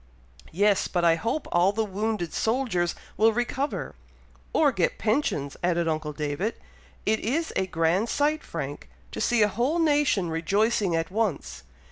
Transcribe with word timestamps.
"Yes, 0.51 0.87
but 0.87 1.05
I 1.05 1.13
hope 1.13 1.47
all 1.51 1.71
the 1.71 1.85
wounded 1.85 2.33
soldiers 2.33 2.95
will 3.17 3.31
recover." 3.33 3.93
"Or 4.51 4.71
get 4.71 4.97
pensions," 4.97 5.55
added 5.63 5.87
uncle 5.87 6.11
David. 6.11 6.55
"It 7.05 7.19
is 7.19 7.53
a 7.55 7.67
grand 7.67 8.09
sight, 8.09 8.43
Frank, 8.43 8.89
to 9.11 9.21
see 9.21 9.43
a 9.43 9.47
whole 9.47 9.77
nation 9.77 10.31
rejoicing 10.31 10.95
at 10.95 11.11
once! 11.11 11.61